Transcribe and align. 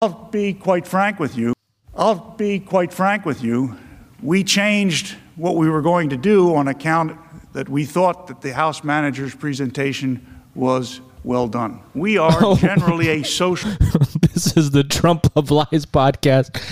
I'll 0.00 0.28
be 0.30 0.52
quite 0.52 0.86
frank 0.86 1.18
with 1.18 1.36
you. 1.36 1.54
I'll 1.92 2.36
be 2.36 2.60
quite 2.60 2.92
frank 2.92 3.26
with 3.26 3.42
you. 3.42 3.76
We 4.22 4.44
changed 4.44 5.16
what 5.34 5.56
we 5.56 5.68
were 5.68 5.82
going 5.82 6.10
to 6.10 6.16
do 6.16 6.54
on 6.54 6.68
account 6.68 7.18
that 7.52 7.68
we 7.68 7.84
thought 7.84 8.28
that 8.28 8.40
the 8.40 8.54
House 8.54 8.84
manager's 8.84 9.34
presentation 9.34 10.24
was 10.54 11.00
well 11.24 11.48
done. 11.48 11.80
We 11.94 12.16
are 12.16 12.38
oh. 12.44 12.54
generally 12.54 13.08
a 13.08 13.24
social. 13.24 13.72
this 14.32 14.56
is 14.56 14.70
the 14.70 14.84
Trump 14.84 15.26
of 15.34 15.50
Lies 15.50 15.84
podcast. 15.84 16.62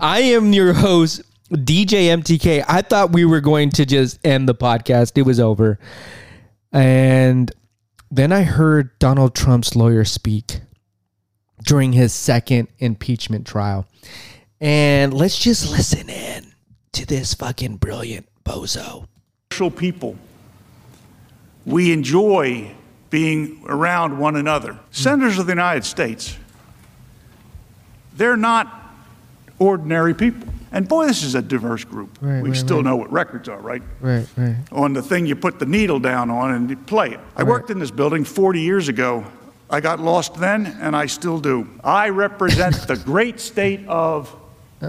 I 0.00 0.18
am 0.18 0.52
your 0.52 0.72
host, 0.72 1.22
DJ 1.52 2.06
MTK. 2.08 2.64
I 2.66 2.82
thought 2.82 3.12
we 3.12 3.24
were 3.24 3.40
going 3.40 3.70
to 3.70 3.86
just 3.86 4.18
end 4.26 4.48
the 4.48 4.56
podcast, 4.56 5.16
it 5.16 5.22
was 5.22 5.38
over. 5.38 5.78
And 6.72 7.52
then 8.10 8.32
I 8.32 8.42
heard 8.42 8.98
Donald 8.98 9.36
Trump's 9.36 9.76
lawyer 9.76 10.04
speak 10.04 10.62
during 11.62 11.92
his 11.92 12.12
second 12.12 12.68
impeachment 12.78 13.46
trial. 13.46 13.86
And 14.60 15.12
let's 15.14 15.38
just 15.38 15.70
listen 15.70 16.08
in 16.08 16.52
to 16.92 17.06
this 17.06 17.34
fucking 17.34 17.76
brilliant 17.76 18.26
bozo. 18.44 19.06
People. 19.76 20.16
We 21.66 21.92
enjoy 21.92 22.74
being 23.10 23.62
around 23.66 24.18
one 24.18 24.34
another. 24.36 24.78
Senators 24.90 25.38
of 25.38 25.46
the 25.46 25.52
United 25.52 25.84
States, 25.84 26.36
they're 28.14 28.36
not 28.36 28.94
ordinary 29.58 30.14
people. 30.14 30.48
And 30.72 30.88
boy, 30.88 31.06
this 31.06 31.22
is 31.22 31.34
a 31.34 31.42
diverse 31.42 31.84
group. 31.84 32.18
Right, 32.22 32.42
we 32.42 32.48
right, 32.48 32.58
still 32.58 32.76
right. 32.76 32.86
know 32.86 32.96
what 32.96 33.12
records 33.12 33.48
are, 33.48 33.60
right? 33.60 33.82
Right, 34.00 34.26
right. 34.36 34.56
On 34.72 34.94
the 34.94 35.02
thing 35.02 35.26
you 35.26 35.36
put 35.36 35.58
the 35.58 35.66
needle 35.66 36.00
down 36.00 36.30
on 36.30 36.54
and 36.54 36.70
you 36.70 36.76
play 36.76 37.10
it. 37.10 37.20
I 37.36 37.42
worked 37.42 37.68
in 37.68 37.78
this 37.78 37.90
building 37.90 38.24
40 38.24 38.60
years 38.60 38.88
ago. 38.88 39.24
I 39.72 39.80
got 39.80 40.00
lost 40.00 40.34
then, 40.34 40.66
and 40.66 40.94
I 40.94 41.06
still 41.06 41.40
do. 41.40 41.66
I 41.82 42.10
represent 42.10 42.86
the 42.86 42.96
great 42.96 43.40
state 43.40 43.80
of 43.88 44.34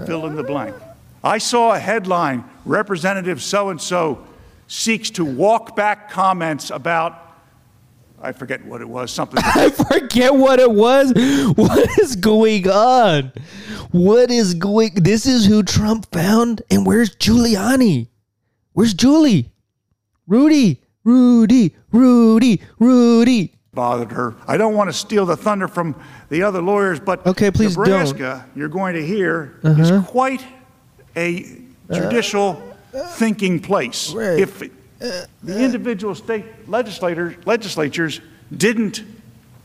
fill 0.06 0.26
in 0.26 0.36
the 0.36 0.42
blank. 0.42 0.76
I 1.22 1.38
saw 1.38 1.72
a 1.72 1.78
headline 1.78 2.44
Representative 2.64 3.42
so 3.42 3.68
and 3.68 3.80
so 3.80 4.26
seeks 4.68 5.10
to 5.10 5.24
walk 5.24 5.76
back 5.76 6.10
comments 6.10 6.70
about, 6.70 7.18
I 8.20 8.32
forget 8.32 8.64
what 8.64 8.80
it 8.80 8.88
was, 8.88 9.10
something. 9.10 9.38
I 9.44 9.70
forget 9.70 10.34
what 10.34 10.60
it 10.60 10.70
was. 10.70 11.12
What 11.56 11.98
is 11.98 12.16
going 12.16 12.68
on? 12.68 13.32
What 13.90 14.30
is 14.30 14.54
going 14.54 14.94
This 14.94 15.26
is 15.26 15.44
who 15.44 15.62
Trump 15.62 16.10
found 16.10 16.62
and 16.70 16.86
where's 16.86 17.14
Giuliani? 17.16 18.08
Where's 18.72 18.94
Julie? 18.94 19.52
Rudy, 20.26 20.82
Rudy, 21.04 21.74
Rudy, 21.92 22.62
Rudy. 22.78 23.54
Bothered 23.74 24.12
her. 24.12 24.34
I 24.46 24.56
don't 24.56 24.74
want 24.74 24.88
to 24.88 24.92
steal 24.92 25.26
the 25.26 25.36
thunder 25.36 25.68
from 25.68 25.94
the 26.28 26.42
other 26.42 26.62
lawyers, 26.62 27.00
but 27.00 27.26
Okay, 27.26 27.50
please 27.50 27.74
don't. 27.76 27.88
Uh-huh. 27.88 28.04
Nebraska, 28.12 28.46
you're 28.54 28.68
going 28.68 28.94
to 28.94 29.04
hear, 29.04 29.58
uh-huh. 29.62 29.80
is 29.82 30.06
quite 30.06 30.44
a 31.16 31.44
uh, 31.90 31.94
judicial 31.94 32.62
uh, 32.94 33.06
thinking 33.08 33.60
place. 33.60 34.12
Right. 34.12 34.38
If 34.38 34.62
uh, 34.62 34.66
the 35.42 35.64
individual 35.64 36.14
state 36.14 36.44
legislators, 36.68 37.34
legislatures 37.46 38.20
didn't 38.56 39.02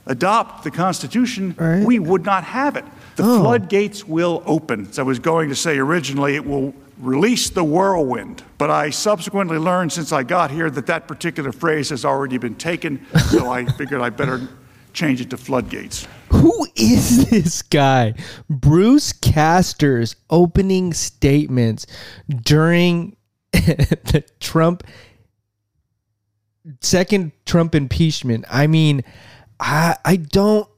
adopt 0.05 0.63
the 0.63 0.71
Constitution, 0.71 1.55
Right. 1.57 1.83
we 1.85 1.99
would 1.99 2.25
not 2.25 2.43
have 2.43 2.75
it. 2.75 2.85
The 3.15 3.23
Oh. 3.23 3.41
floodgates 3.41 4.07
will 4.07 4.41
open. 4.45 4.87
As 4.89 4.97
I 4.97 5.03
was 5.03 5.19
going 5.19 5.49
to 5.49 5.55
say 5.55 5.77
originally, 5.77 6.35
it 6.35 6.45
will 6.45 6.73
release 6.99 7.49
the 7.49 7.63
whirlwind. 7.63 8.43
But 8.57 8.69
I 8.69 8.89
subsequently 8.89 9.57
learned 9.57 9.91
since 9.91 10.11
I 10.11 10.23
got 10.23 10.51
here 10.51 10.69
that 10.69 10.85
that 10.87 11.07
particular 11.07 11.51
phrase 11.51 11.89
has 11.89 12.05
already 12.05 12.37
been 12.37 12.55
taken, 12.55 13.05
so 13.29 13.49
I 13.51 13.65
figured 13.77 14.01
I 14.01 14.09
better 14.09 14.47
change 14.93 15.21
it 15.21 15.29
to 15.29 15.37
floodgates. 15.37 16.07
Who 16.31 16.67
is 16.75 17.29
this 17.29 17.61
guy? 17.61 18.15
Bruce 18.49 19.13
Castor's 19.13 20.15
opening 20.29 20.93
statements 20.93 21.85
during 22.27 23.15
the 23.51 24.23
Trump 24.39 24.83
second 26.81 27.31
Trump 27.45 27.75
impeachment. 27.75 28.45
I 28.49 28.67
mean, 28.67 29.03
I 29.59 29.95
I 30.05 30.15
don't 30.17 30.69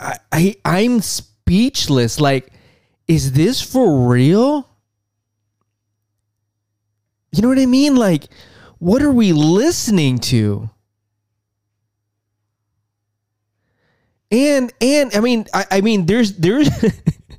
I, 0.00 0.18
I 0.32 0.56
I'm 0.64 1.00
speechless. 1.00 2.20
Like, 2.20 2.52
is 3.06 3.32
this 3.32 3.60
for 3.60 4.08
real? 4.08 4.68
You 7.36 7.42
know 7.42 7.48
what 7.48 7.58
I 7.58 7.66
mean? 7.66 7.96
Like, 7.96 8.28
what 8.78 9.02
are 9.02 9.12
we 9.12 9.32
listening 9.32 10.18
to? 10.20 10.70
And 14.30 14.72
and 14.80 15.14
I 15.14 15.20
mean 15.20 15.46
I, 15.54 15.66
I 15.70 15.80
mean 15.82 16.06
there's 16.06 16.32
there's 16.34 16.68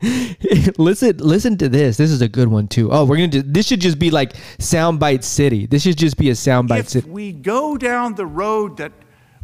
listen 0.78 1.18
listen 1.18 1.58
to 1.58 1.68
this. 1.68 1.98
This 1.98 2.12
is 2.12 2.22
a 2.22 2.28
good 2.30 2.48
one 2.48 2.68
too. 2.68 2.92
Oh, 2.92 3.04
we're 3.06 3.18
gonna 3.18 3.28
do 3.28 3.42
this 3.42 3.68
should 3.68 3.82
just 3.82 4.00
be 4.00 4.10
like 4.10 4.34
soundbite 4.60 5.24
city. 5.24 5.66
This 5.66 5.84
should 5.84 5.98
just 5.98 6.18
be 6.18 6.30
a 6.30 6.34
soundbite 6.34 6.88
city. 6.88 7.00
If 7.00 7.04
city. 7.04 7.10
we 7.10 7.32
go 7.34 7.76
down 7.78 8.16
the 8.16 8.26
road 8.26 8.78
that 8.78 8.94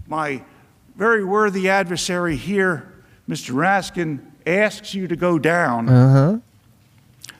my 0.07 0.43
very 0.95 1.25
worthy 1.25 1.69
adversary 1.69 2.37
here, 2.37 2.93
Mr. 3.27 3.53
Raskin, 3.53 4.19
asks 4.45 4.93
you 4.93 5.07
to 5.07 5.15
go 5.15 5.39
down, 5.39 5.89
Uh-huh. 5.89 6.37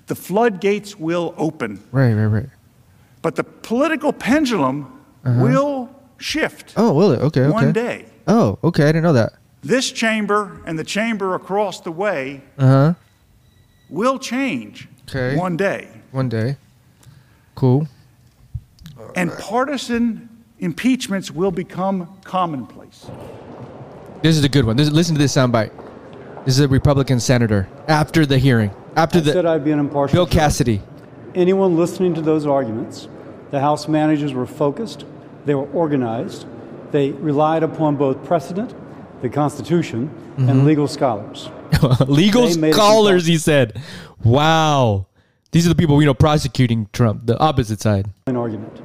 the 0.07 0.15
floodgates 0.15 0.97
will 0.97 1.33
open. 1.37 1.79
Right, 1.91 2.13
right, 2.13 2.25
right. 2.25 2.49
But 3.23 3.35
the 3.35 3.43
political 3.43 4.13
pendulum 4.13 4.91
will 5.25 5.89
shift 6.17 6.73
Uh-huh. 6.77 6.89
Oh, 6.89 6.93
will 6.93 7.11
it? 7.13 7.21
Okay, 7.21 7.41
okay. 7.41 7.49
one 7.51 7.71
day. 7.73 8.05
Oh, 8.27 8.59
okay. 8.63 8.83
I 8.83 8.87
didn't 8.87 9.03
know 9.03 9.13
that. 9.13 9.33
This 9.61 9.91
chamber 9.91 10.61
and 10.65 10.77
the 10.77 10.83
chamber 10.83 11.33
across 11.35 11.79
the 11.81 11.91
way 11.91 12.41
Uh-huh. 12.59 12.93
will 13.89 14.19
change 14.19 14.87
Okay. 15.09 15.35
one 15.37 15.57
day. 15.57 15.87
One 16.11 16.29
day. 16.29 16.57
Cool. 17.55 17.87
And 19.15 19.31
partisan 19.37 20.29
impeachments 20.59 21.31
will 21.31 21.51
become 21.51 22.07
commonplace. 22.23 23.05
This 24.21 24.37
is 24.37 24.43
a 24.43 24.49
good 24.49 24.65
one. 24.65 24.75
This, 24.77 24.89
listen 24.91 25.15
to 25.15 25.19
this 25.21 25.33
soundbite. 25.35 25.71
This 26.45 26.55
is 26.55 26.59
a 26.61 26.67
Republican 26.67 27.19
senator 27.19 27.67
after 27.87 28.25
the 28.25 28.37
hearing. 28.37 28.71
After 28.95 29.19
I 29.19 29.23
said 29.23 29.45
I'd 29.45 29.63
be 29.63 29.71
an 29.71 29.79
impartial. 29.79 30.15
Bill 30.15 30.25
judge. 30.25 30.81
Anyone 31.35 31.75
listening 31.77 32.13
to 32.15 32.21
those 32.21 32.45
arguments, 32.45 33.07
the 33.51 33.59
House 33.59 33.87
managers 33.87 34.33
were 34.33 34.45
focused, 34.45 35.05
they 35.45 35.55
were 35.55 35.69
organized, 35.71 36.45
they 36.91 37.11
relied 37.11 37.63
upon 37.63 37.95
both 37.95 38.23
precedent, 38.23 38.73
the 39.21 39.29
Constitution, 39.29 40.09
Mm-hmm. 40.33 40.49
and 40.49 40.65
legal 40.65 40.87
scholars. 40.87 41.47
Legal 42.07 42.49
scholars, 42.49 43.27
he 43.27 43.37
said. 43.37 43.79
Wow. 44.23 45.05
These 45.51 45.67
are 45.67 45.69
the 45.69 45.75
people, 45.75 46.01
you 46.01 46.07
know, 46.07 46.15
prosecuting 46.15 46.89
Trump, 46.91 47.27
the 47.27 47.37
opposite 47.37 47.79
side. 47.81 48.09
An 48.25 48.35
argument. 48.35 48.81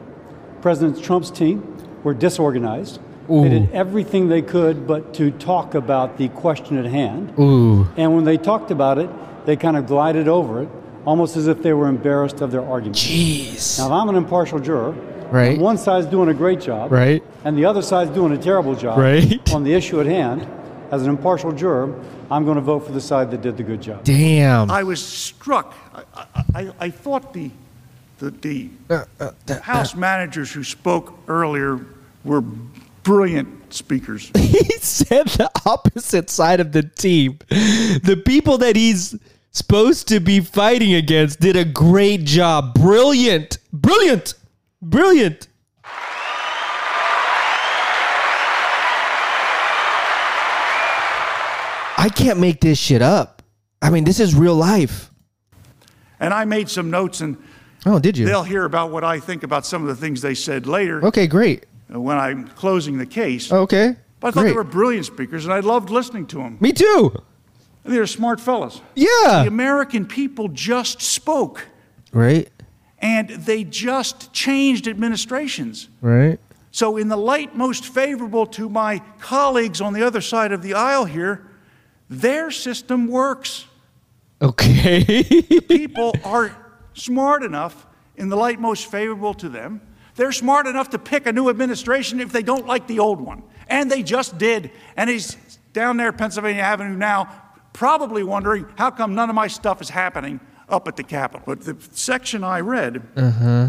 President 0.60 1.02
Trump's 1.02 1.30
team 1.30 1.74
were 2.04 2.12
disorganized. 2.12 3.00
Ooh. 3.30 3.44
They 3.44 3.48
did 3.60 3.72
everything 3.72 4.28
they 4.28 4.42
could 4.42 4.86
but 4.86 5.14
to 5.14 5.30
talk 5.30 5.74
about 5.74 6.18
the 6.18 6.28
question 6.28 6.76
at 6.76 6.84
hand. 6.84 7.32
Ooh. 7.38 7.88
And 7.96 8.14
when 8.14 8.24
they 8.24 8.36
talked 8.36 8.70
about 8.70 8.98
it, 8.98 9.08
they 9.46 9.56
kind 9.56 9.78
of 9.78 9.86
glided 9.86 10.28
over 10.28 10.64
it, 10.64 10.68
almost 11.08 11.38
as 11.38 11.46
if 11.48 11.62
they 11.62 11.72
were 11.72 11.88
embarrassed 11.88 12.42
of 12.42 12.50
their 12.50 12.62
argument. 12.62 12.94
Jeez. 12.96 13.78
Now, 13.78 13.86
if 13.86 13.92
I'm 13.92 14.08
an 14.10 14.16
impartial 14.16 14.58
juror, 14.58 14.90
Right. 15.30 15.52
and 15.52 15.60
one 15.62 15.78
side's 15.78 16.06
doing 16.06 16.28
a 16.28 16.34
great 16.34 16.60
job, 16.60 16.92
Right. 16.92 17.22
and 17.44 17.56
the 17.56 17.64
other 17.64 17.80
side's 17.80 18.10
doing 18.10 18.32
a 18.32 18.36
terrible 18.38 18.74
job 18.74 18.98
Right. 18.98 19.40
on 19.54 19.64
the 19.64 19.72
issue 19.72 20.00
at 20.00 20.06
hand, 20.06 20.46
as 20.90 21.02
an 21.04 21.08
impartial 21.08 21.50
juror, 21.52 21.94
I'm 22.30 22.44
going 22.44 22.56
to 22.56 22.60
vote 22.72 22.80
for 22.86 22.92
the 22.92 23.00
side 23.00 23.30
that 23.30 23.40
did 23.40 23.56
the 23.56 23.62
good 23.62 23.80
job. 23.80 24.04
Damn. 24.04 24.70
I 24.70 24.82
was 24.82 25.00
struck. 25.02 25.74
I, 25.94 26.02
I, 26.14 26.26
I, 26.60 26.72
I 26.86 26.90
thought 26.90 27.32
the, 27.32 27.50
the, 28.18 28.30
the 28.30 28.68
Uh, 28.90 29.60
House 29.62 29.94
managers 29.94 30.52
who 30.52 30.62
spoke 30.62 31.14
earlier 31.26 31.80
were 32.24 32.42
brilliant 33.02 33.48
speakers. 33.72 34.30
he 34.36 34.68
said 34.80 35.26
the 35.28 35.50
opposite 35.64 36.28
side 36.28 36.60
of 36.60 36.72
the 36.72 36.82
team. 36.82 37.38
The 37.48 38.20
people 38.26 38.58
that 38.58 38.76
he's 38.76 39.16
supposed 39.50 40.08
to 40.08 40.20
be 40.20 40.40
fighting 40.40 40.94
against 40.94 41.40
did 41.40 41.56
a 41.56 41.64
great 41.64 42.24
job. 42.24 42.74
Brilliant. 42.74 43.58
Brilliant. 43.72 44.34
Brilliant. 44.80 45.48
I 52.00 52.08
can't 52.14 52.38
make 52.38 52.60
this 52.60 52.78
shit 52.78 53.02
up. 53.02 53.42
I 53.82 53.90
mean, 53.90 54.04
this 54.04 54.20
is 54.20 54.34
real 54.34 54.54
life. 54.54 55.10
And 56.20 56.32
I 56.32 56.44
made 56.44 56.68
some 56.68 56.90
notes, 56.90 57.20
and 57.20 57.36
Oh, 57.86 57.98
did 57.98 58.16
you? 58.16 58.24
they'll 58.26 58.44
hear 58.44 58.64
about 58.64 58.90
what 58.90 59.02
I 59.04 59.18
think 59.20 59.42
about 59.42 59.66
some 59.66 59.82
of 59.82 59.88
the 59.88 59.96
things 59.96 60.20
they 60.20 60.34
said 60.34 60.66
later 60.66 61.04
Okay, 61.04 61.26
great. 61.26 61.66
uh, 61.92 62.00
when 62.00 62.16
I'm 62.16 62.46
closing 62.48 62.98
the 62.98 63.06
case. 63.06 63.52
Okay. 63.52 63.96
But 64.20 64.28
I 64.28 64.30
thought 64.30 64.40
great. 64.42 64.50
they 64.50 64.56
were 64.56 64.64
brilliant 64.64 65.06
speakers, 65.06 65.44
and 65.44 65.52
I 65.52 65.60
loved 65.60 65.90
listening 65.90 66.26
to 66.28 66.38
them. 66.38 66.56
Me 66.60 66.72
too. 66.72 67.14
And 67.88 67.94
they 67.96 68.00
were 68.00 68.06
smart 68.06 68.38
fellows. 68.38 68.82
Yeah. 68.94 69.06
The 69.44 69.48
American 69.48 70.04
people 70.04 70.48
just 70.48 71.00
spoke, 71.00 71.68
Right. 72.12 72.50
and 72.98 73.30
they 73.30 73.64
just 73.64 74.30
changed 74.34 74.86
administrations. 74.86 75.88
Right. 76.02 76.38
So, 76.70 76.98
in 76.98 77.08
the 77.08 77.16
light 77.16 77.56
most 77.56 77.86
favorable 77.86 78.44
to 78.48 78.68
my 78.68 78.98
colleagues 79.20 79.80
on 79.80 79.94
the 79.94 80.02
other 80.02 80.20
side 80.20 80.52
of 80.52 80.60
the 80.62 80.74
aisle 80.74 81.06
here, 81.06 81.46
Their 82.10 82.50
system 82.50 83.06
works. 83.08 83.64
Okay. 84.42 85.22
People 85.68 86.14
are 86.24 86.54
smart 86.92 87.42
enough, 87.42 87.86
in 88.18 88.28
the 88.28 88.36
light 88.36 88.60
most 88.60 88.90
favorable 88.90 89.32
to 89.34 89.48
them, 89.48 89.80
they're 90.14 90.32
smart 90.32 90.66
enough 90.66 90.90
to 90.90 90.98
pick 90.98 91.26
a 91.26 91.32
new 91.32 91.48
administration 91.48 92.20
if 92.20 92.32
they 92.32 92.42
don't 92.42 92.66
like 92.66 92.86
the 92.86 92.98
old 92.98 93.20
one. 93.20 93.42
And 93.68 93.90
they 93.90 94.02
just 94.02 94.36
did. 94.36 94.72
And 94.96 95.08
he's 95.08 95.36
down 95.72 95.96
there, 95.96 96.12
Pennsylvania 96.12 96.62
Avenue 96.62 96.96
now, 96.96 97.30
probably 97.78 98.24
wondering 98.24 98.66
how 98.76 98.90
come 98.90 99.14
none 99.14 99.28
of 99.28 99.36
my 99.36 99.46
stuff 99.46 99.80
is 99.80 99.88
happening 99.88 100.40
up 100.68 100.88
at 100.88 100.96
the 100.96 101.04
Capitol. 101.04 101.40
But 101.46 101.60
the 101.60 101.76
section 101.92 102.42
I 102.42 102.58
read, 102.58 102.94
mm-hmm. 103.14 103.68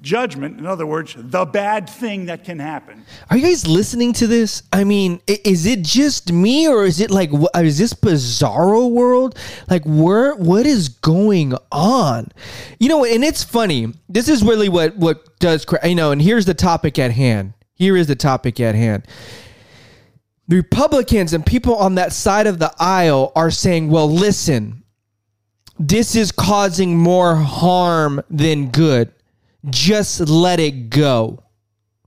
judgment, 0.00 0.56
in 0.60 0.66
other 0.66 0.86
words, 0.86 1.16
the 1.18 1.44
bad 1.44 1.90
thing 1.90 2.26
that 2.26 2.44
can 2.44 2.60
happen. 2.60 3.04
Are 3.28 3.36
you 3.36 3.42
guys 3.42 3.66
listening 3.66 4.12
to 4.14 4.28
this? 4.28 4.62
I 4.72 4.84
mean, 4.84 5.20
is 5.26 5.66
it 5.66 5.82
just 5.82 6.32
me 6.32 6.68
or 6.68 6.84
is 6.84 7.00
it 7.00 7.10
like, 7.10 7.30
is 7.56 7.76
this 7.76 7.92
bizarro 7.92 8.88
world? 8.88 9.36
Like 9.68 9.82
where 9.84 10.36
what 10.36 10.64
is 10.64 10.88
going 10.88 11.54
on? 11.72 12.30
You 12.78 12.88
know, 12.88 13.04
and 13.04 13.24
it's 13.24 13.42
funny. 13.42 13.94
This 14.08 14.28
is 14.28 14.44
really 14.44 14.68
what 14.68 14.96
what 14.96 15.40
does 15.40 15.64
cra- 15.64 15.88
you 15.88 15.96
know, 15.96 16.12
and 16.12 16.22
here's 16.22 16.46
the 16.46 16.54
topic 16.54 17.00
at 17.00 17.10
hand. 17.10 17.54
Here 17.74 17.96
is 17.96 18.06
the 18.06 18.16
topic 18.16 18.60
at 18.60 18.76
hand. 18.76 19.08
Republicans 20.48 21.32
and 21.32 21.44
people 21.44 21.76
on 21.76 21.96
that 21.96 22.12
side 22.12 22.46
of 22.46 22.58
the 22.58 22.72
aisle 22.78 23.32
are 23.36 23.50
saying, 23.50 23.90
"Well, 23.90 24.10
listen, 24.10 24.82
this 25.78 26.16
is 26.16 26.32
causing 26.32 26.96
more 26.96 27.36
harm 27.36 28.22
than 28.30 28.70
good. 28.70 29.12
Just 29.68 30.20
let 30.20 30.58
it 30.60 30.90
go." 30.90 31.42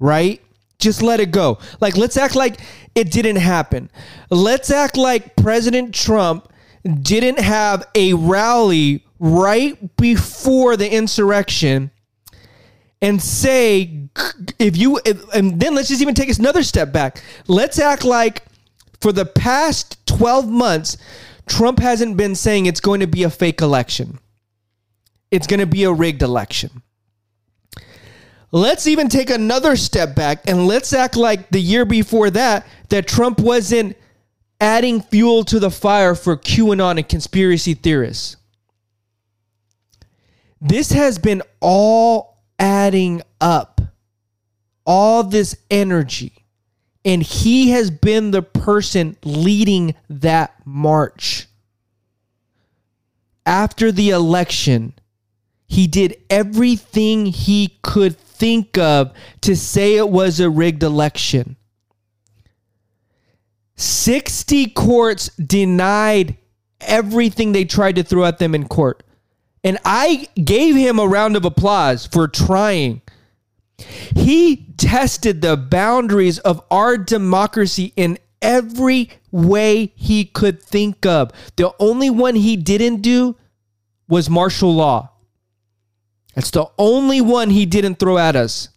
right? 0.02 0.42
Just 0.80 1.02
let 1.02 1.22
it 1.22 1.32
go. 1.32 1.60
Like, 1.80 1.96
let's 1.96 2.18
act 2.18 2.36
like 2.36 2.60
it 2.96 3.12
didn't 3.12 3.38
happen. 3.38 3.90
Let's 4.30 4.70
act 4.70 4.98
like 4.98 5.36
President 5.38 5.94
Trump 5.94 6.52
didn't 7.02 7.40
have 7.40 7.88
a 7.96 8.14
rally 8.14 9.06
right 9.20 9.96
before 9.96 10.76
the 10.76 10.92
insurrection 10.92 11.92
and 13.02 13.22
say, 13.22 14.08
if 14.60 14.78
you, 14.78 15.00
and 15.34 15.60
then 15.60 15.74
let's 15.76 15.90
just 15.90 16.02
even 16.02 16.14
take 16.14 16.30
us 16.30 16.40
another 16.40 16.64
step 16.64 16.92
back. 16.92 17.24
Let's 17.48 17.80
act 17.80 18.04
like 18.04 18.44
for 19.00 19.12
the 19.12 19.26
past 19.26 20.06
12 20.06 20.48
months, 20.48 20.98
Trump 21.48 21.80
hasn't 21.80 22.16
been 22.16 22.36
saying 22.36 22.68
it's 22.68 22.80
going 22.80 23.00
to 23.00 23.08
be 23.08 23.24
a 23.24 23.30
fake 23.30 23.62
election, 23.62 24.20
it's 25.32 25.48
going 25.48 25.60
to 25.60 25.66
be 25.66 25.84
a 25.84 25.92
rigged 25.92 26.22
election. 26.22 26.84
Let's 28.54 28.86
even 28.86 29.08
take 29.08 29.30
another 29.30 29.78
step 29.78 30.14
back 30.14 30.44
and 30.46 30.68
let's 30.68 30.92
act 30.92 31.16
like 31.16 31.50
the 31.52 31.62
year 31.62 31.86
before 31.86 32.30
that 32.32 32.68
that 32.90 33.08
Trump 33.08 33.40
wasn't 33.40 33.96
adding 34.60 35.02
fuel 35.02 35.46
to 35.46 35.58
the 35.58 35.72
fire 35.72 36.16
for 36.16 36.36
QAnon 36.36 36.98
and 36.98 37.08
conspiracy 37.08 37.74
theorists. 37.74 38.36
This 40.60 40.92
has 40.92 41.18
been 41.18 41.42
all 41.62 42.31
adding 42.62 43.22
up. 43.42 43.82
All 44.86 45.24
this 45.24 45.58
energy. 45.70 46.46
And 47.04 47.24
he 47.24 47.72
has 47.72 47.90
been 47.90 48.32
the 48.32 48.44
person 48.44 49.18
leading 49.24 49.96
that 50.10 50.54
march. 50.64 51.48
After 53.46 53.92
the 53.92 54.12
election, 54.12 54.94
he 55.68 55.88
did 55.88 56.16
everything 56.30 57.26
he 57.26 57.80
could 57.82 58.18
think 58.18 58.78
of 58.78 59.14
to 59.42 59.56
say 59.56 59.96
it 59.96 60.10
was 60.10 60.40
a 60.40 60.50
rigged 60.50 60.84
election. 60.84 61.56
60 63.78 64.68
courts 64.68 65.30
denied 65.38 66.38
everything 66.82 67.52
they 67.52 67.66
tried 67.66 67.96
to 67.96 68.04
throw 68.04 68.26
at 68.26 68.38
them 68.38 68.54
in 68.54 68.68
court. 68.68 69.02
And 69.64 69.78
I 69.86 70.28
gave 70.44 70.76
him 70.76 70.98
a 71.00 71.08
round 71.08 71.36
of 71.36 71.46
applause 71.46 72.06
for 72.06 72.28
trying. 72.28 73.02
He 74.16 74.68
tested 74.78 75.42
the 75.42 75.58
boundaries 75.58 76.40
of 76.40 76.62
our 76.72 76.98
democracy 76.98 77.94
in 77.96 78.18
every 78.42 79.12
way 79.32 79.94
he 79.96 80.26
could 80.26 80.62
think 80.62 81.06
of. 81.06 81.32
The 81.56 81.74
only 81.80 82.10
one 82.10 82.36
he 82.36 82.56
didn't 82.56 83.02
do 83.02 83.36
was 84.08 84.30
martial 84.30 84.74
law. 84.74 85.12
That's 86.36 86.52
the 86.52 86.68
only 86.78 87.22
one 87.22 87.50
he 87.50 87.66
didn't 87.66 87.96
throw 87.96 88.18
at 88.18 88.36
us. 88.36 88.70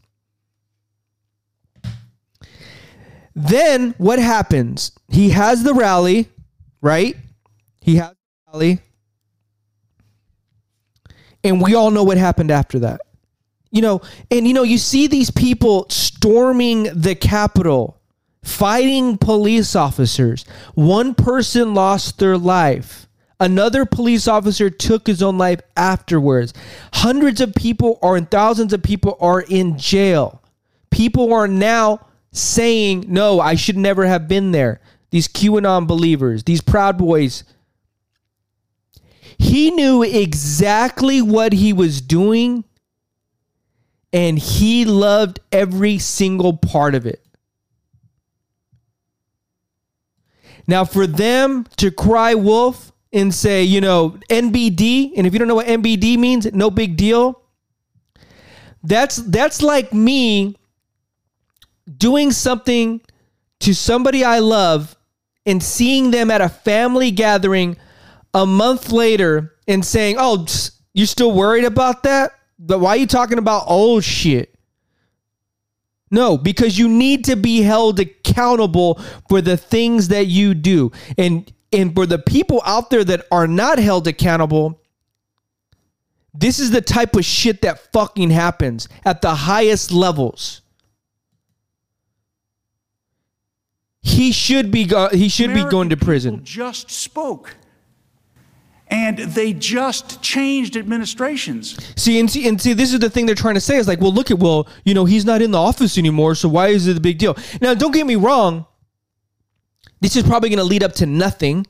Then 3.34 3.94
what 3.98 4.18
happens? 4.18 4.92
He 5.08 5.30
has 5.30 5.62
the 5.62 5.74
rally, 5.74 6.28
right? 6.80 7.16
He 7.80 7.96
has 7.96 8.10
the 8.10 8.52
rally. 8.52 8.80
And 11.44 11.60
we 11.60 11.74
all 11.74 11.90
know 11.90 12.02
what 12.02 12.16
happened 12.16 12.50
after 12.50 12.80
that. 12.80 13.02
You 13.70 13.82
know, 13.82 14.00
and 14.30 14.48
you 14.48 14.54
know, 14.54 14.62
you 14.62 14.78
see 14.78 15.06
these 15.06 15.30
people 15.30 15.86
storming 15.90 16.84
the 16.94 17.14
Capitol, 17.14 18.00
fighting 18.42 19.18
police 19.18 19.76
officers. 19.76 20.44
One 20.74 21.14
person 21.14 21.74
lost 21.74 22.18
their 22.18 22.38
life. 22.38 23.06
Another 23.40 23.84
police 23.84 24.26
officer 24.26 24.70
took 24.70 25.06
his 25.06 25.22
own 25.22 25.38
life 25.38 25.60
afterwards. 25.76 26.54
Hundreds 26.92 27.40
of 27.40 27.54
people 27.54 27.98
or 28.00 28.16
and 28.16 28.30
thousands 28.30 28.72
of 28.72 28.82
people 28.82 29.18
are 29.20 29.42
in 29.42 29.76
jail. 29.76 30.40
People 30.90 31.32
are 31.32 31.48
now 31.48 32.06
saying, 32.30 33.04
no, 33.08 33.40
I 33.40 33.56
should 33.56 33.76
never 33.76 34.06
have 34.06 34.28
been 34.28 34.52
there. 34.52 34.80
These 35.10 35.28
QAnon 35.28 35.86
believers, 35.86 36.44
these 36.44 36.60
Proud 36.60 36.96
Boys. 36.96 37.44
He 39.38 39.70
knew 39.70 40.02
exactly 40.02 41.20
what 41.22 41.52
he 41.52 41.72
was 41.72 42.00
doing, 42.00 42.64
and 44.12 44.38
he 44.38 44.84
loved 44.84 45.40
every 45.50 45.98
single 45.98 46.56
part 46.56 46.94
of 46.94 47.06
it. 47.06 47.24
Now, 50.66 50.84
for 50.84 51.06
them 51.06 51.66
to 51.76 51.90
cry 51.90 52.34
wolf 52.34 52.92
and 53.12 53.32
say, 53.32 53.62
you 53.62 53.80
know, 53.80 54.18
NBD, 54.28 55.12
and 55.16 55.26
if 55.26 55.32
you 55.32 55.38
don't 55.38 55.48
know 55.48 55.54
what 55.54 55.66
NBD 55.66 56.18
means, 56.18 56.52
no 56.52 56.70
big 56.70 56.96
deal. 56.96 57.40
That's 58.82 59.16
that's 59.16 59.62
like 59.62 59.94
me 59.94 60.56
doing 61.96 62.32
something 62.32 63.00
to 63.60 63.74
somebody 63.74 64.24
I 64.24 64.40
love 64.40 64.96
and 65.46 65.62
seeing 65.62 66.10
them 66.10 66.30
at 66.30 66.40
a 66.40 66.48
family 66.48 67.10
gathering 67.10 67.76
a 68.34 68.44
month 68.44 68.90
later 68.92 69.54
and 69.66 69.84
saying, 69.84 70.16
"Oh, 70.18 70.46
you're 70.92 71.06
still 71.06 71.32
worried 71.32 71.64
about 71.64 72.02
that? 72.02 72.32
But 72.58 72.80
why 72.80 72.90
are 72.90 72.96
you 72.96 73.06
talking 73.06 73.38
about 73.38 73.64
old 73.66 74.04
shit?" 74.04 74.54
No, 76.10 76.36
because 76.38 76.78
you 76.78 76.88
need 76.88 77.24
to 77.24 77.36
be 77.36 77.62
held 77.62 77.98
accountable 77.98 79.00
for 79.28 79.40
the 79.40 79.56
things 79.56 80.08
that 80.08 80.26
you 80.26 80.54
do. 80.54 80.92
And 81.18 81.50
and 81.72 81.94
for 81.94 82.06
the 82.06 82.18
people 82.18 82.62
out 82.64 82.90
there 82.90 83.04
that 83.04 83.26
are 83.32 83.48
not 83.48 83.78
held 83.78 84.06
accountable, 84.06 84.80
this 86.32 86.60
is 86.60 86.70
the 86.70 86.80
type 86.80 87.16
of 87.16 87.24
shit 87.24 87.62
that 87.62 87.92
fucking 87.92 88.30
happens 88.30 88.88
at 89.04 89.22
the 89.22 89.34
highest 89.34 89.90
levels. 89.90 90.60
He 94.02 94.32
should 94.32 94.70
be 94.70 94.84
go- 94.84 95.08
he 95.08 95.28
should 95.28 95.54
be 95.54 95.64
going 95.64 95.88
to 95.88 95.96
prison. 95.96 96.44
Just 96.44 96.90
spoke. 96.90 97.56
And 98.94 99.18
they 99.18 99.52
just 99.52 100.22
changed 100.22 100.76
administrations. 100.76 101.76
See 101.96 102.20
and 102.20 102.30
see 102.30 102.46
and 102.46 102.62
see 102.62 102.74
this 102.74 102.92
is 102.92 103.00
the 103.00 103.10
thing 103.10 103.26
they're 103.26 103.34
trying 103.34 103.54
to 103.54 103.60
say 103.60 103.76
is 103.76 103.88
like, 103.88 104.00
well, 104.00 104.12
look 104.12 104.30
at 104.30 104.38
well, 104.38 104.68
you 104.84 104.94
know, 104.94 105.04
he's 105.04 105.24
not 105.24 105.42
in 105.42 105.50
the 105.50 105.58
office 105.58 105.98
anymore, 105.98 106.36
so 106.36 106.48
why 106.48 106.68
is 106.68 106.86
it 106.86 106.96
a 106.96 107.00
big 107.00 107.18
deal? 107.18 107.36
Now, 107.60 107.74
don't 107.74 107.90
get 107.90 108.06
me 108.06 108.14
wrong. 108.14 108.66
This 110.00 110.14
is 110.14 110.22
probably 110.22 110.48
going 110.48 110.60
to 110.60 110.64
lead 110.64 110.84
up 110.84 110.92
to 110.92 111.06
nothing 111.06 111.66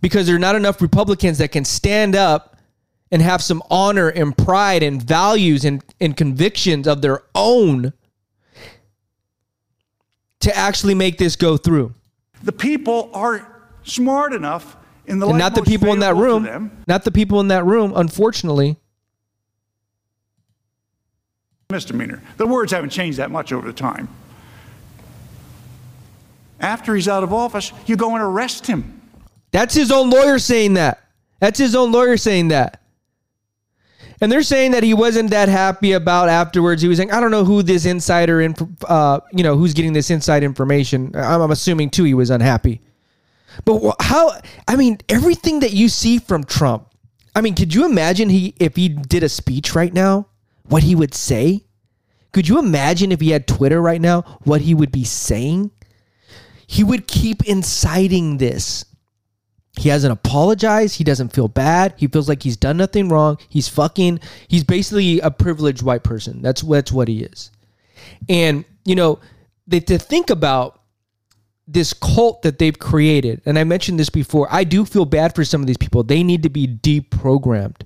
because 0.00 0.28
there 0.28 0.36
are 0.36 0.38
not 0.38 0.54
enough 0.54 0.80
Republicans 0.80 1.38
that 1.38 1.50
can 1.50 1.64
stand 1.64 2.14
up 2.14 2.56
and 3.10 3.20
have 3.20 3.42
some 3.42 3.60
honor 3.68 4.08
and 4.08 4.38
pride 4.38 4.84
and 4.84 5.02
values 5.02 5.64
and, 5.64 5.82
and 6.00 6.16
convictions 6.16 6.86
of 6.86 7.02
their 7.02 7.24
own 7.34 7.92
to 10.38 10.56
actually 10.56 10.94
make 10.94 11.18
this 11.18 11.34
go 11.34 11.56
through. 11.56 11.92
The 12.44 12.52
people 12.52 13.10
are 13.12 13.68
smart 13.82 14.32
enough 14.32 14.76
in 15.06 15.18
the 15.18 15.32
not 15.32 15.54
the 15.54 15.62
people 15.62 15.92
in 15.92 16.00
that 16.00 16.16
room. 16.16 16.70
Not 16.86 17.04
the 17.04 17.10
people 17.10 17.40
in 17.40 17.48
that 17.48 17.64
room, 17.64 17.92
unfortunately. 17.94 18.76
Misdemeanor. 21.70 22.22
The 22.36 22.46
words 22.46 22.70
haven't 22.72 22.90
changed 22.90 23.18
that 23.18 23.30
much 23.30 23.52
over 23.52 23.66
the 23.66 23.72
time. 23.72 24.08
After 26.60 26.94
he's 26.94 27.08
out 27.08 27.24
of 27.24 27.32
office, 27.32 27.72
you 27.86 27.96
go 27.96 28.14
and 28.14 28.22
arrest 28.22 28.66
him. 28.66 29.00
That's 29.50 29.74
his 29.74 29.90
own 29.90 30.10
lawyer 30.10 30.38
saying 30.38 30.74
that. 30.74 31.02
That's 31.40 31.58
his 31.58 31.74
own 31.74 31.90
lawyer 31.90 32.16
saying 32.16 32.48
that. 32.48 32.80
And 34.20 34.30
they're 34.30 34.44
saying 34.44 34.70
that 34.70 34.84
he 34.84 34.94
wasn't 34.94 35.30
that 35.30 35.48
happy 35.48 35.92
about 35.92 36.28
afterwards. 36.28 36.80
He 36.80 36.86
was 36.86 36.96
saying, 36.98 37.10
I 37.10 37.18
don't 37.20 37.32
know 37.32 37.44
who 37.44 37.64
this 37.64 37.84
insider, 37.86 38.40
inf- 38.40 38.62
uh, 38.88 39.18
you 39.32 39.42
know, 39.42 39.56
who's 39.56 39.74
getting 39.74 39.92
this 39.92 40.10
inside 40.10 40.44
information. 40.44 41.10
I'm, 41.16 41.40
I'm 41.40 41.50
assuming 41.50 41.90
too 41.90 42.04
he 42.04 42.14
was 42.14 42.30
unhappy. 42.30 42.80
But 43.64 43.96
how? 44.00 44.32
I 44.66 44.76
mean, 44.76 44.98
everything 45.08 45.60
that 45.60 45.72
you 45.72 45.88
see 45.88 46.18
from 46.18 46.44
Trump. 46.44 46.88
I 47.34 47.40
mean, 47.40 47.54
could 47.54 47.72
you 47.74 47.86
imagine 47.86 48.28
he 48.28 48.54
if 48.58 48.76
he 48.76 48.88
did 48.88 49.22
a 49.22 49.28
speech 49.28 49.74
right 49.74 49.92
now, 49.92 50.26
what 50.64 50.82
he 50.82 50.94
would 50.94 51.14
say? 51.14 51.64
Could 52.32 52.48
you 52.48 52.58
imagine 52.58 53.12
if 53.12 53.20
he 53.20 53.30
had 53.30 53.46
Twitter 53.46 53.80
right 53.80 54.00
now, 54.00 54.22
what 54.44 54.62
he 54.62 54.74
would 54.74 54.92
be 54.92 55.04
saying? 55.04 55.70
He 56.66 56.82
would 56.82 57.06
keep 57.06 57.44
inciting 57.44 58.38
this. 58.38 58.86
He 59.78 59.88
hasn't 59.88 60.12
apologized. 60.12 60.96
He 60.96 61.04
doesn't 61.04 61.32
feel 61.32 61.48
bad. 61.48 61.94
He 61.96 62.06
feels 62.06 62.28
like 62.28 62.42
he's 62.42 62.56
done 62.56 62.76
nothing 62.76 63.08
wrong. 63.08 63.38
He's 63.48 63.68
fucking. 63.68 64.20
He's 64.48 64.64
basically 64.64 65.20
a 65.20 65.30
privileged 65.30 65.82
white 65.82 66.02
person. 66.02 66.42
That's 66.42 66.62
that's 66.62 66.92
what 66.92 67.08
he 67.08 67.22
is. 67.22 67.50
And 68.28 68.64
you 68.84 68.94
know, 68.94 69.20
they, 69.66 69.80
to 69.80 69.98
think 69.98 70.30
about 70.30 70.81
this 71.72 71.92
cult 71.92 72.42
that 72.42 72.58
they've 72.58 72.78
created, 72.78 73.42
and 73.46 73.58
I 73.58 73.64
mentioned 73.64 73.98
this 73.98 74.10
before. 74.10 74.48
I 74.50 74.64
do 74.64 74.84
feel 74.84 75.04
bad 75.04 75.34
for 75.34 75.44
some 75.44 75.60
of 75.60 75.66
these 75.66 75.76
people. 75.76 76.02
They 76.02 76.22
need 76.22 76.42
to 76.42 76.50
be 76.50 76.66
deprogrammed. 76.66 77.82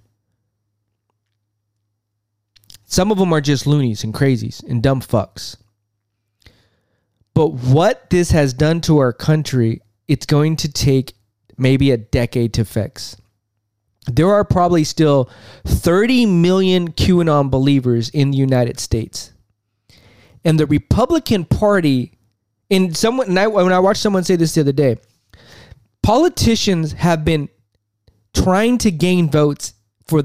Some 2.86 3.10
of 3.10 3.18
them 3.18 3.32
are 3.32 3.40
just 3.40 3.66
loonies 3.66 4.04
and 4.04 4.14
crazies 4.14 4.62
and 4.62 4.82
dumb 4.82 5.00
fucks. 5.00 5.56
But 7.34 7.48
what 7.48 8.08
this 8.10 8.30
has 8.30 8.54
done 8.54 8.80
to 8.82 8.98
our 8.98 9.12
country, 9.12 9.82
it's 10.08 10.24
going 10.24 10.56
to 10.56 10.72
take 10.72 11.14
maybe 11.58 11.90
a 11.90 11.96
decade 11.96 12.54
to 12.54 12.64
fix. 12.64 13.16
There 14.06 14.32
are 14.32 14.44
probably 14.44 14.84
still 14.84 15.28
30 15.64 16.26
million 16.26 16.92
QAnon 16.92 17.50
believers 17.50 18.08
in 18.08 18.30
the 18.30 18.38
United 18.38 18.78
States. 18.78 19.32
And 20.44 20.60
the 20.60 20.66
Republican 20.66 21.44
Party, 21.44 22.15
in 22.68 22.94
someone, 22.94 23.28
and 23.28 23.38
I, 23.38 23.46
when 23.46 23.72
I 23.72 23.78
watched 23.78 24.02
someone 24.02 24.24
say 24.24 24.36
this 24.36 24.54
the 24.54 24.62
other 24.62 24.72
day, 24.72 24.96
politicians 26.02 26.92
have 26.92 27.24
been 27.24 27.48
trying 28.34 28.78
to 28.78 28.90
gain 28.90 29.30
votes 29.30 29.74
for 30.06 30.24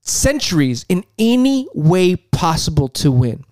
centuries 0.00 0.86
in 0.88 1.04
any 1.18 1.68
way 1.74 2.16
possible 2.16 2.88
to 2.88 3.10
win. 3.10 3.44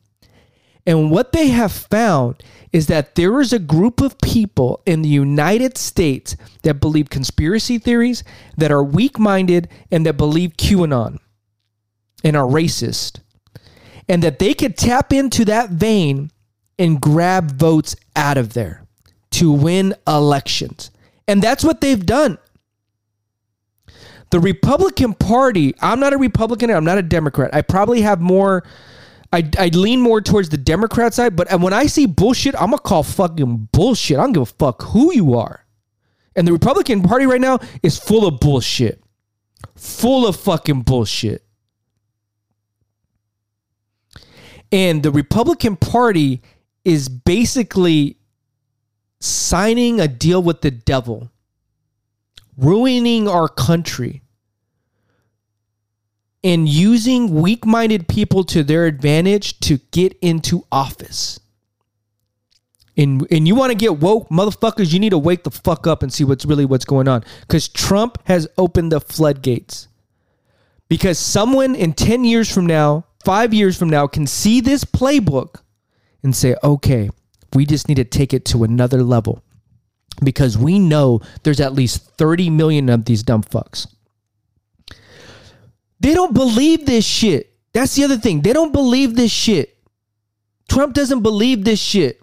And 0.87 1.11
what 1.11 1.33
they 1.33 1.49
have 1.49 1.73
found 1.73 2.43
is 2.73 2.89
that 2.89 3.15
there 3.15 3.41
is 3.41 3.53
a 3.53 3.59
group 3.59 4.01
of 4.01 4.21
people 4.21 4.83
in 4.85 5.03
the 5.03 5.09
United 5.09 5.79
States 5.79 6.37
that 6.63 6.81
believe 6.81 7.09
conspiracy 7.09 7.79
theories, 7.79 8.23
that 8.57 8.71
are 8.71 8.85
weak 8.85 9.19
minded, 9.19 9.69
and 9.91 10.05
that 10.05 10.17
believe 10.17 10.57
QAnon 10.57 11.19
and 12.23 12.37
are 12.37 12.47
racist. 12.47 13.21
And 14.09 14.23
that 14.23 14.39
they 14.39 14.53
could 14.53 14.77
tap 14.77 15.13
into 15.13 15.45
that 15.47 15.71
vein 15.71 16.31
and 16.79 17.01
grab 17.01 17.53
votes 17.53 17.97
out 18.17 18.37
of 18.37 18.53
there 18.53 18.85
to 19.33 19.51
win 19.51 19.95
elections. 20.07 20.91
And 21.27 21.43
that's 21.43 21.65
what 21.65 21.81
they've 21.81 22.05
done. 22.05 22.39
The 24.31 24.41
Republican 24.41 25.15
Party, 25.15 25.75
I'm 25.81 26.01
not 26.01 26.13
a 26.13 26.19
Republican, 26.19 26.71
I'm 26.71 26.85
not 26.85 26.99
a 26.99 27.03
Democrat. 27.03 27.55
I 27.55 27.63
probably 27.63 28.01
have 28.03 28.21
more 28.21 28.65
I, 29.35 29.51
I 29.59 29.67
lean 29.69 30.01
more 30.01 30.21
towards 30.21 30.51
the 30.51 30.57
Democrat 30.57 31.13
side, 31.13 31.35
but 31.35 31.53
when 31.61 31.73
I 31.73 31.87
see 31.87 32.07
bullshit, 32.07 32.55
I'm 32.55 32.71
gonna 32.71 32.79
call 32.79 33.03
fucking 33.03 33.69
bullshit. 33.73 34.17
I 34.17 34.23
don't 34.23 34.33
give 34.33 34.43
a 34.43 34.47
fuck 34.47 34.83
who 34.83 35.13
you 35.13 35.35
are. 35.35 35.67
And 36.37 36.47
the 36.47 36.53
Republican 36.53 37.03
Party 37.03 37.27
right 37.27 37.41
now 37.41 37.59
is 37.83 37.99
full 37.99 38.29
of 38.29 38.39
bullshit. 38.39 39.03
Full 39.75 40.25
of 40.25 40.37
fucking 40.37 40.83
bullshit. 40.83 41.45
And 44.71 45.03
the 45.03 45.11
Republican 45.11 45.77
Party 45.77 46.41
is 46.85 47.09
basically 47.09 48.19
signing 49.21 50.01
a 50.01 50.09
deal 50.09 50.43
with 50.43 50.61
the 50.61 50.71
devil, 50.71 51.31
ruining 52.57 53.27
our 53.27 53.49
country 53.49 54.23
and 56.45 56.69
using 56.69 57.41
weak 57.41 57.65
minded 57.65 58.07
people 58.07 58.45
to 58.45 58.63
their 58.63 58.85
advantage 58.85 59.59
to 59.61 59.79
get 59.93 60.17
into 60.21 60.67
office. 60.71 61.41
And, 62.97 63.27
and 63.31 63.49
you 63.49 63.55
want 63.55 63.73
to 63.73 63.77
get 63.77 63.99
woke, 63.99 64.29
motherfuckers, 64.29 64.93
you 64.93 65.01
need 65.01 65.11
to 65.11 65.19
wake 65.19 65.43
the 65.43 65.51
fuck 65.51 65.87
up 65.87 66.03
and 66.03 66.13
see 66.13 66.23
what's 66.23 66.45
really 66.45 66.67
what's 66.67 66.85
going 66.85 67.09
on. 67.09 67.25
Because 67.41 67.67
Trump 67.67 68.19
has 68.25 68.47
opened 68.57 68.93
the 68.93 69.01
floodgates. 69.01 69.89
Because 70.89 71.19
someone 71.19 71.75
in 71.75 71.95
10 71.95 72.25
years 72.25 72.53
from 72.53 72.67
now, 72.67 73.07
five 73.25 73.55
years 73.55 73.77
from 73.77 73.89
now, 73.89 74.07
can 74.07 74.27
see 74.27 74.61
this 74.61 74.85
playbook 74.85 75.64
and 76.25 76.35
say, 76.35 76.57
okay, 76.65 77.11
we 77.53 77.67
just 77.67 77.87
need 77.87 77.97
to 77.97 78.05
take 78.05 78.35
it 78.35 78.45
to 78.47 78.65
another 78.65 79.03
level. 79.05 79.43
Because 80.23 80.57
we 80.59 80.79
know 80.79 81.21
there's 81.43 81.61
at 81.61 81.75
least 81.75 82.17
30 82.17 82.51
million 82.51 82.89
of 82.89 83.05
these 83.05 83.23
dumb 83.23 83.43
fucks. 83.43 83.87
They 86.01 86.15
don't 86.15 86.35
believe 86.35 86.87
this 86.87 87.05
shit. 87.05 87.53
That's 87.73 87.95
the 87.95 88.05
other 88.05 88.17
thing. 88.17 88.41
They 88.41 88.53
don't 88.53 88.73
believe 88.73 89.17
this 89.17 89.33
shit. 89.33 89.77
Trump 90.69 90.95
doesn't 90.95 91.23
believe 91.23 91.65
this 91.65 91.81
shit. 91.81 92.21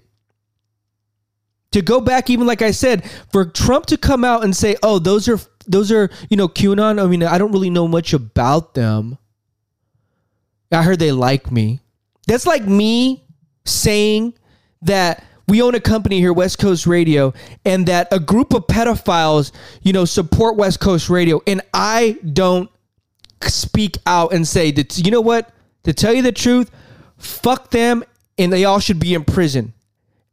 To 1.71 1.81
go 1.81 2.01
back, 2.01 2.29
even 2.29 2.47
like 2.47 2.61
I 2.61 2.71
said, 2.71 3.09
for 3.31 3.45
Trump 3.45 3.85
to 3.87 3.97
come 3.97 4.25
out 4.25 4.43
and 4.43 4.53
say, 4.53 4.75
"Oh, 4.83 4.99
those 4.99 5.29
are 5.29 5.39
those 5.65 5.89
are 5.89 6.09
you 6.29 6.35
know 6.35 6.49
QAnon." 6.49 7.01
I 7.01 7.07
mean, 7.07 7.23
I 7.23 7.37
don't 7.37 7.53
really 7.53 7.69
know 7.69 7.87
much 7.87 8.13
about 8.13 8.73
them. 8.73 9.17
I 10.69 10.83
heard 10.83 10.99
they 10.99 11.13
like 11.13 11.49
me. 11.49 11.79
That's 12.27 12.45
like 12.45 12.65
me 12.65 13.23
saying 13.65 14.33
that 14.81 15.23
we 15.47 15.61
own 15.61 15.75
a 15.75 15.79
company 15.79 16.19
here, 16.19 16.33
West 16.33 16.59
Coast 16.59 16.87
Radio, 16.87 17.33
and 17.65 17.85
that 17.87 18.07
a 18.11 18.19
group 18.19 18.53
of 18.53 18.67
pedophiles, 18.67 19.51
you 19.81 19.91
know, 19.91 20.05
support 20.05 20.55
West 20.55 20.79
Coast 20.79 21.09
Radio, 21.09 21.41
and 21.45 21.61
I 21.73 22.17
don't 22.33 22.69
speak 23.43 23.97
out 24.05 24.33
and 24.33 24.47
say 24.47 24.71
that 24.71 24.97
you 24.97 25.11
know 25.11 25.21
what? 25.21 25.51
To 25.83 25.93
tell 25.93 26.13
you 26.13 26.21
the 26.21 26.31
truth 26.31 26.71
fuck 27.17 27.69
them 27.71 28.03
and 28.37 28.51
they 28.51 28.65
all 28.65 28.79
should 28.79 28.99
be 28.99 29.13
in 29.13 29.23
prison. 29.23 29.73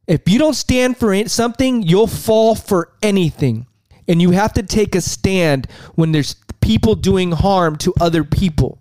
If 0.06 0.28
you 0.28 0.38
don't 0.38 0.54
stand 0.54 0.96
for 0.96 1.28
something 1.28 1.82
you'll 1.82 2.06
fall 2.06 2.54
for 2.54 2.92
anything. 3.02 3.66
And 4.06 4.22
you 4.22 4.30
have 4.30 4.54
to 4.54 4.62
take 4.62 4.94
a 4.94 5.02
stand 5.02 5.66
when 5.94 6.12
there's 6.12 6.34
people 6.62 6.94
doing 6.94 7.30
harm 7.30 7.76
to 7.76 7.92
other 8.00 8.24
people. 8.24 8.78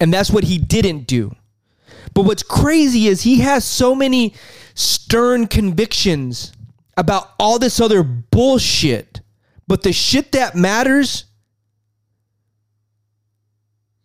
And 0.00 0.12
that's 0.12 0.30
what 0.30 0.44
he 0.44 0.56
didn't 0.56 1.06
do 1.06 1.34
but 2.12 2.22
what's 2.22 2.42
crazy 2.42 3.06
is 3.06 3.22
he 3.22 3.40
has 3.40 3.64
so 3.64 3.94
many 3.94 4.34
stern 4.74 5.46
convictions 5.46 6.52
about 6.96 7.30
all 7.38 7.58
this 7.58 7.80
other 7.80 8.02
bullshit 8.02 9.20
but 9.66 9.82
the 9.82 9.92
shit 9.92 10.32
that 10.32 10.54
matters 10.54 11.26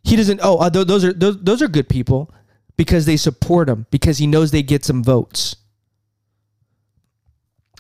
he 0.09 0.15
doesn't. 0.15 0.39
Oh, 0.41 0.57
uh, 0.57 0.69
those 0.69 1.03
are 1.03 1.13
those, 1.13 1.41
those 1.41 1.61
are 1.61 1.67
good 1.67 1.87
people 1.87 2.33
because 2.77 3.05
they 3.05 3.17
support 3.17 3.69
him 3.69 3.85
because 3.91 4.17
he 4.17 4.25
knows 4.27 4.51
they 4.51 4.63
get 4.63 4.83
some 4.83 5.03
votes. 5.03 5.55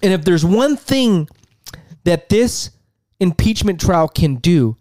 And 0.03 0.13
if 0.13 0.23
there's 0.23 0.45
one 0.45 0.77
thing 0.77 1.27
that 2.03 2.29
this 2.29 2.69
impeachment 3.19 3.81
trial 3.81 4.07
can 4.07 4.35
do, 4.35 4.77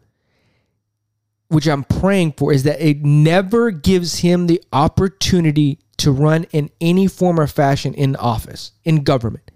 which 1.48 1.66
I'm 1.66 1.84
praying 1.84 2.32
for, 2.32 2.52
is 2.52 2.62
that 2.64 2.80
it 2.80 3.02
never 3.02 3.70
gives 3.70 4.18
him 4.18 4.46
the 4.46 4.62
opportunity 4.72 5.78
to 5.98 6.12
run 6.12 6.44
in 6.52 6.70
any 6.80 7.06
form 7.06 7.40
or 7.40 7.46
fashion 7.46 7.94
in 7.94 8.16
office, 8.16 8.72
in 8.84 9.02
government, 9.02 9.50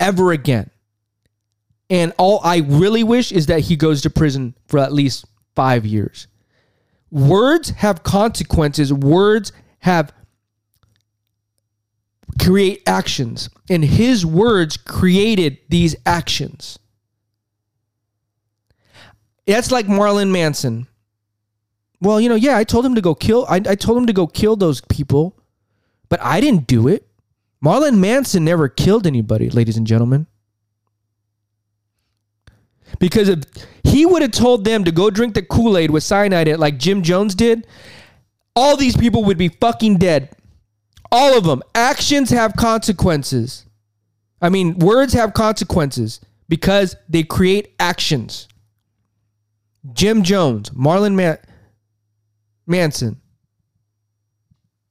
ever 0.00 0.32
again. 0.32 0.70
And 1.88 2.12
all 2.18 2.40
I 2.42 2.58
really 2.58 3.04
wish 3.04 3.30
is 3.30 3.46
that 3.46 3.60
he 3.60 3.76
goes 3.76 4.02
to 4.02 4.10
prison 4.10 4.54
for 4.66 4.78
at 4.78 4.92
least 4.92 5.24
five 5.54 5.86
years. 5.86 6.26
Words 7.10 7.70
have 7.70 8.02
consequences. 8.02 8.92
Words 8.92 9.52
have 9.80 10.12
create 12.40 12.82
actions. 12.86 13.48
And 13.70 13.84
his 13.84 14.26
words 14.26 14.76
created 14.76 15.58
these 15.68 15.94
actions. 16.04 16.78
That's 19.46 19.70
like 19.70 19.86
Marlon 19.86 20.30
Manson. 20.30 20.86
Well, 22.00 22.20
you 22.20 22.28
know, 22.28 22.34
yeah, 22.34 22.56
I 22.56 22.64
told 22.64 22.84
him 22.84 22.94
to 22.94 23.00
go 23.00 23.14
kill 23.14 23.46
I, 23.48 23.56
I 23.56 23.74
told 23.74 23.98
him 23.98 24.06
to 24.06 24.12
go 24.12 24.26
kill 24.26 24.56
those 24.56 24.80
people, 24.82 25.36
but 26.08 26.20
I 26.22 26.40
didn't 26.40 26.66
do 26.66 26.88
it. 26.88 27.06
Marlon 27.64 27.98
Manson 27.98 28.44
never 28.44 28.68
killed 28.68 29.06
anybody, 29.06 29.48
ladies 29.50 29.76
and 29.76 29.86
gentlemen. 29.86 30.26
Because 32.98 33.28
if 33.28 33.42
he 33.82 34.06
would 34.06 34.22
have 34.22 34.30
told 34.30 34.64
them 34.64 34.84
to 34.84 34.92
go 34.92 35.10
drink 35.10 35.34
the 35.34 35.42
Kool 35.42 35.76
Aid 35.76 35.90
with 35.90 36.02
cyanide 36.02 36.48
it 36.48 36.58
like 36.58 36.78
Jim 36.78 37.02
Jones 37.02 37.34
did, 37.34 37.66
all 38.54 38.76
these 38.76 38.96
people 38.96 39.24
would 39.24 39.38
be 39.38 39.48
fucking 39.48 39.98
dead. 39.98 40.30
All 41.10 41.36
of 41.36 41.44
them. 41.44 41.62
Actions 41.74 42.30
have 42.30 42.54
consequences. 42.54 43.64
I 44.40 44.48
mean, 44.48 44.78
words 44.78 45.12
have 45.14 45.34
consequences 45.34 46.20
because 46.48 46.96
they 47.08 47.22
create 47.22 47.74
actions. 47.80 48.48
Jim 49.92 50.22
Jones, 50.22 50.70
Marlon 50.70 51.14
Man- 51.14 51.38
Manson, 52.66 53.20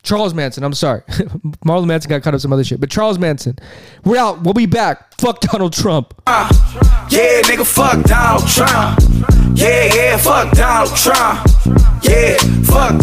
Charles 0.04 0.34
Manson. 0.34 0.64
I'm 0.64 0.74
sorry. 0.74 1.02
Marlon 1.66 1.88
Manson 1.88 2.10
got 2.10 2.22
caught 2.22 2.34
up 2.36 2.40
some 2.42 2.54
other 2.54 2.64
shit. 2.64 2.80
But 2.80 2.92
Charles 2.92 3.18
Manson. 3.18 3.58
We're 4.04 4.18
out. 4.18 4.44
We'll 4.44 4.54
be 4.54 4.68
back. 4.68 5.14
Fuck 5.20 5.40
Donald 5.42 5.74
Trump. 5.74 6.14
Yeah, 6.28 7.42
nigga, 7.42 7.66
fuck 7.66 8.04
Donald 8.06 8.48
Trump. 8.48 9.00
Yeah, 9.58 9.94
yeah, 9.96 10.18
fuck 10.18 10.52
Donald 10.54 10.96
Trump. 10.96 11.48
Yeah, 12.04 12.38
fuck 12.64 13.00
Donald 13.00 13.02